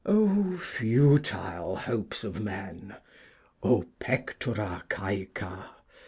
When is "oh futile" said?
0.03-1.75